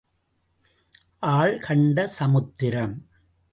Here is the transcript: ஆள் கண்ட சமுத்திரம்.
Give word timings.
ஆள் 1.19 1.59
கண்ட 1.59 2.07
சமுத்திரம். 2.07 2.95